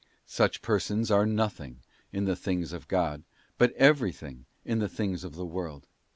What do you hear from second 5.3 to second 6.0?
the world.